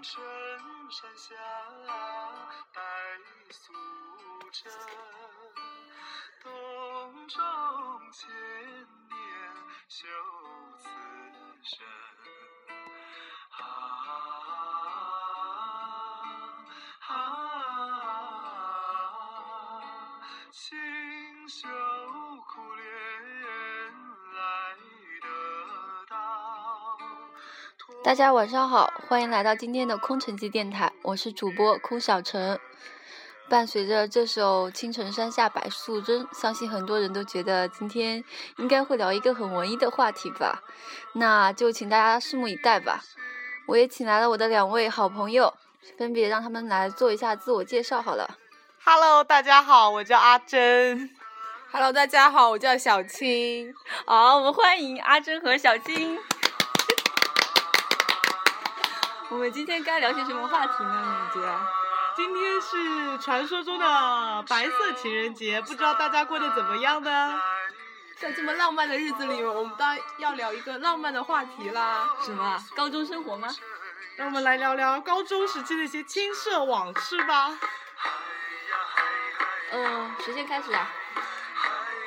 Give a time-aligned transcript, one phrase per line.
[0.00, 0.24] 春
[0.90, 1.34] 山下
[2.72, 2.80] 白
[3.50, 3.72] 素
[4.52, 4.72] 贞，
[6.40, 6.48] 洞
[7.26, 7.36] 中
[8.12, 8.30] 千
[9.08, 9.12] 年
[9.88, 10.06] 修
[10.78, 10.88] 此
[11.64, 11.84] 身。
[13.50, 13.60] 啊
[17.08, 17.10] 啊，
[20.52, 20.68] 清
[21.48, 21.68] 秀
[28.04, 32.58] 大家晚上好，欢迎来到今天的空城计电台，我是主播空小城。
[33.48, 38.22] 伴随着这首《青城山下白素贞》，相信很多人都觉得今天
[38.56, 40.62] 应该会聊一个很文艺的话题吧，
[41.14, 43.02] 那就请大家拭目以待吧。
[43.66, 45.52] 我也请来了我的两位好朋友，
[45.98, 48.38] 分别让他们来做一下自我介绍好了。
[48.84, 51.10] Hello，大家好，我叫阿珍。
[51.72, 53.74] Hello，大家好，我叫小青。
[54.06, 56.18] 好，我们欢迎阿珍和小金。
[59.30, 60.90] 我们今天该聊些什么话题呢？
[60.90, 61.60] 你们觉得？
[62.16, 67.38] 今天是传说中的白色情人节，不知道大家过得怎么样呢？
[68.16, 72.08] 在这么浪漫的日子里，我们当然要聊一个浪漫的话题啦。
[72.22, 72.58] 什么？
[72.74, 73.48] 高中生活吗？
[74.16, 77.56] 让我们来聊聊高中时期的一些青涩往事吧。
[79.72, 80.90] 嗯，谁先开始啊？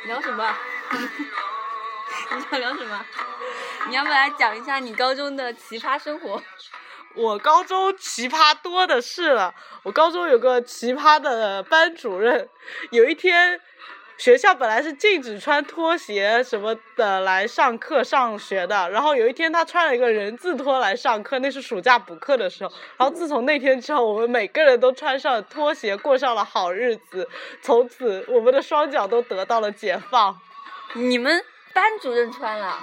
[0.06, 0.56] 聊什么？
[2.36, 3.06] 你想聊什么？
[3.88, 6.42] 你要不来讲一下你高中的奇葩生活？
[7.16, 12.48] 我高中奇葩多的是了，我高中有个奇葩的班主任，
[12.92, 13.60] 有一天。
[14.18, 22.72] 学校本来是禁止穿拖鞋什么的来上课上学的，然后有一天他穿了一个人字拖来上课，那是暑假补课的时候。
[22.98, 27.28] 然后自从那天之后，我们每个人都穿上拖鞋，过上了好日子。
[27.64, 30.40] 从此，我们的双脚都得到了解放。
[30.94, 32.78] 你们班主任穿了，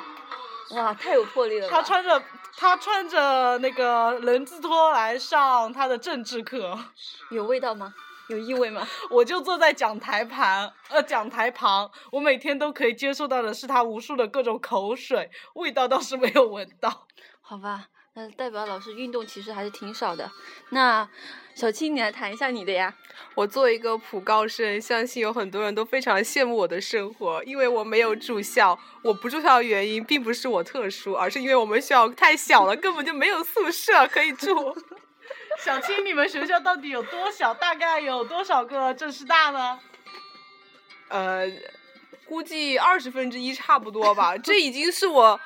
[0.70, 1.68] 哇，太有魄力了！
[1.68, 2.22] 他穿着
[2.56, 6.78] 他穿着那个人字拖来上他的政治课，
[7.30, 7.94] 有味道吗？
[8.28, 8.86] 有异味吗？
[9.10, 17.06] 我就坐在讲台旁，呃，讲台旁，我每天都可以接受到的是他无数的各种口水，味道倒是没有闻到。
[17.40, 17.86] 好吧，
[18.18, 20.28] 那代表老师运动其实还是挺少的。
[20.70, 21.08] 那
[21.54, 22.92] 小青，你来谈一下你的呀。
[23.36, 28.76] 我作为一个普高生，相信有很多人都非常羡慕我的生活，因为我没有住校。
[29.02, 34.76] 我不住校的原因并不是我特殊，而是因为我们学校太小了，根本就没有宿舍可以住。
[35.64, 37.54] 小青，你们学校到底有多小？
[37.54, 39.78] 大概有多少个正师大呢？
[41.06, 41.46] 呃，
[42.26, 44.36] 估计二十分之一差不多吧。
[44.36, 45.40] 这已经是我，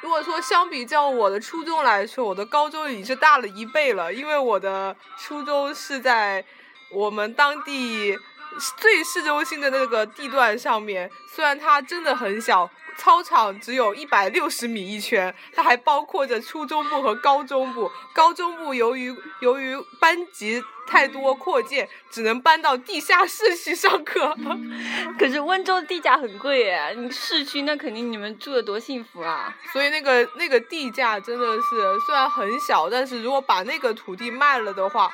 [0.00, 4.12] 如果说相比较我的初中来说，我的高中已经是大了一倍了。
[4.12, 6.44] 因为我的初中是在
[6.90, 8.16] 我们当地
[8.76, 12.70] 最市中心的那个地段上面，虽然它真的很小。
[13.00, 17.88] 操场只有一百六十米一圈，它还包括着初中部和高中部。
[18.12, 24.36] 高中部由于由于班级太多扩建，只能搬到地下室去上课。
[25.16, 29.54] 可是温州的地价很贵耶，你市区那肯定你们住的多幸福啊！
[29.72, 35.08] 所以那个那个地价真的是虽然很小，但是如果把那个土地卖了的话，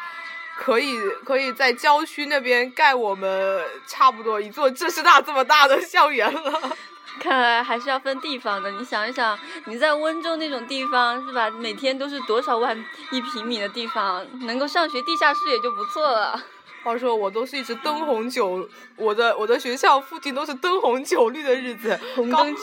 [0.56, 6.76] 可以可以在郊区那边盖我们差不多一座浙师大这么大的校园了。
[7.20, 8.70] 看来还是要分地方的。
[8.72, 11.48] 你想一想，你在温州那种地方是吧？
[11.48, 12.76] 每天都是多少万
[13.12, 16.43] 一平米的地方，能够上学地下室也就不错了。
[16.82, 21.98] 话说我都是一直灯红酒，我的我的学校附近都是灯红酒绿的日子。
[22.16, 22.60] 红灯区。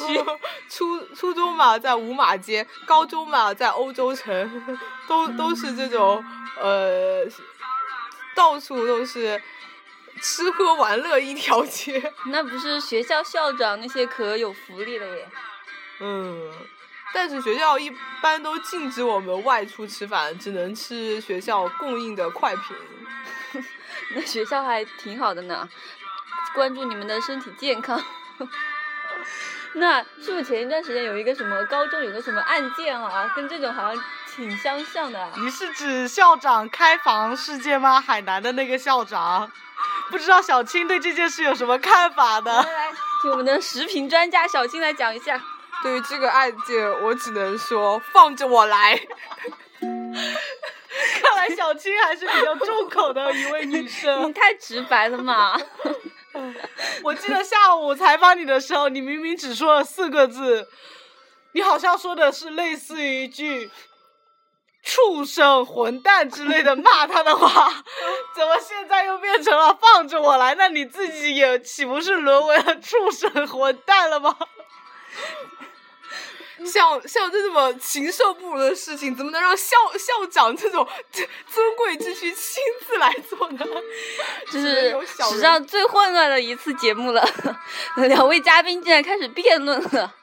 [0.70, 4.64] 初初中嘛在五马街，高中嘛在欧洲城，
[5.08, 6.24] 都都是这种
[6.62, 7.26] 呃，
[8.42, 9.40] 到处都是。
[10.22, 15.28] 吃喝玩乐一条街， 那不是学校校长那些可有福利了耶。
[16.00, 16.52] 嗯，
[17.14, 17.90] 但是学校一
[18.22, 22.76] 般都禁止我们外出吃饭，只能吃学校供应的快品。
[24.14, 25.68] 那学校还挺好的呢，
[26.54, 28.04] 关注你们的身体健康。
[29.74, 34.04] 那是不是前一段时间有一个什么高中有个什么案件啊，跟这种好像
[34.36, 35.30] 挺相像的、啊？
[35.38, 38.00] 你是指校长开房事件吗？
[38.00, 39.52] 海南的那个校长？
[40.10, 42.64] 不知道小青对这件事有什么看法呢？
[42.64, 42.92] 来来，
[43.22, 45.42] 请我们的食品专家小青来讲一下。
[45.84, 49.00] 对于这个案件，我只能说放着我来。
[49.80, 54.28] 看来小青还是比较重口的一位女生。
[54.28, 55.60] 你太直白了嘛！
[57.02, 60.68] 我记得下午采访你的时候，你明明只说了四个字，
[61.54, 63.72] 你好像说的是类似于一句。
[64.84, 67.72] 畜生、混蛋之类的骂他的话，
[68.36, 70.56] 怎么现在又变成了放着我来？
[70.56, 74.36] 那你自己也岂不是沦为了畜生、混蛋了吗？
[76.64, 83.66] 像像这么禽兽不如的事情，怎么能让校校长这种这尊贵之躯亲自来做呢？
[84.52, 87.28] 这是史上最混乱的一次节目了，
[88.08, 90.14] 两位嘉宾竟然开始辩论了。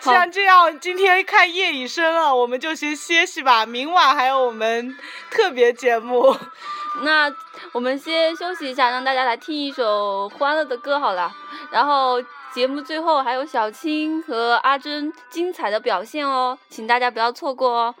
[0.00, 3.66] 既然这样，今天看夜已深了，我们就先歇息吧。
[3.66, 4.96] 明晚还有我们
[5.30, 6.36] 特别节目。
[7.02, 7.30] 那
[7.72, 11.30] 我们先休息一下，让大家来听一首欢乐的歌好了。
[11.70, 12.22] 然后
[12.54, 17.94] 节目最后还有小青和阿珍精彩的表现哦，请大家不要错过哦。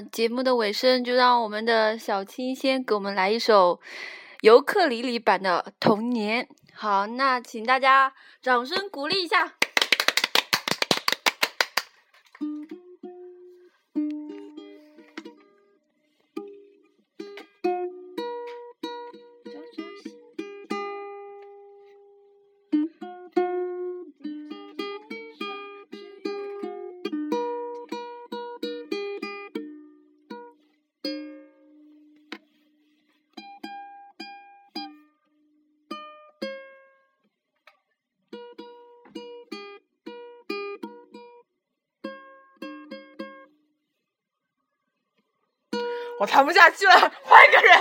[0.00, 3.80] 节目的尾声，就让我们的小青先给我们来一首
[4.40, 6.44] 尤克里里版的《童年》。
[6.74, 8.12] 好，那请大家
[8.42, 9.54] 掌声鼓励一下。
[46.18, 47.78] 我弹不下去了，换一个人。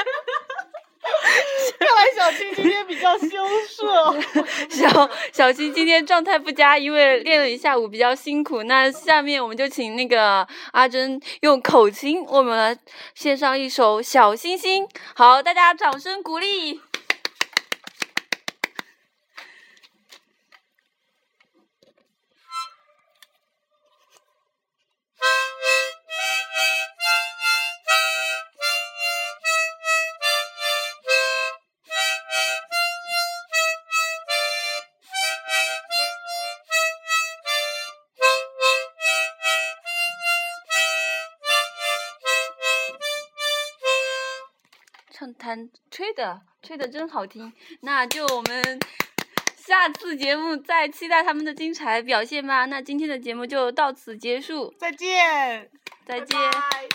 [1.78, 3.28] 看来小青今天比较羞
[3.68, 4.20] 涩。
[4.70, 8.64] 小小青今天状态不佳，因为练了一下午比较辛苦。
[8.64, 12.76] 那下面我们就请那个阿珍用口琴，我们来
[13.14, 14.88] 献上一首《小星星》。
[15.14, 16.82] 好，大家掌声鼓励。
[45.18, 48.78] 唱弹吹的吹的真好听，那就我们
[49.56, 52.66] 下次节目再期待他们的精彩表现吧。
[52.66, 55.72] 那今天的节目就到此结束，再见。
[56.06, 56.38] 再见。
[56.38, 56.95] 拜拜